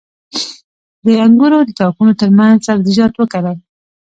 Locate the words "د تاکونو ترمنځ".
1.67-2.57